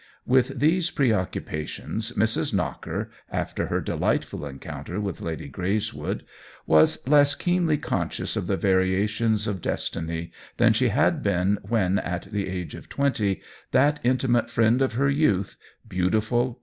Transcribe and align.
With 0.25 0.57
these 0.59 0.89
preoccupations 0.89 2.13
Mrs. 2.13 2.55
Knocker, 2.55 3.11
after 3.31 3.67
her 3.67 3.79
delightful 3.79 4.39
encoun 4.39 4.83
ter 4.83 4.99
with 4.99 5.21
Lady 5.21 5.47
Greyswood, 5.47 6.23
was 6.65 7.07
less 7.07 7.35
keenly 7.35 7.77
conscious 7.77 8.35
of 8.35 8.47
the 8.47 8.57
variations 8.57 9.45
of 9.45 9.61
destiny 9.61 10.31
than 10.57 10.73
she 10.73 10.87
had 10.87 11.21
been 11.21 11.59
when, 11.61 11.99
at 11.99 12.23
the 12.31 12.47
age 12.49 12.73
of 12.73 12.89
twenty, 12.89 13.41
that 13.73 13.99
intimate 14.03 14.49
friend 14.49 14.81
of 14.81 14.93
her 14.93 15.07
youth, 15.07 15.55
beautiful. 15.87 16.59